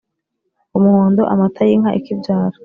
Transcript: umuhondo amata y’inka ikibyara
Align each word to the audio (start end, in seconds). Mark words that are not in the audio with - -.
umuhondo 0.77 1.21
amata 1.33 1.61
y’inka 1.69 1.91
ikibyara 1.99 2.57